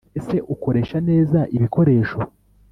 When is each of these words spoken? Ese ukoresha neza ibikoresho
Ese 0.19 0.35
ukoresha 0.53 0.97
neza 1.09 1.39
ibikoresho 1.55 2.19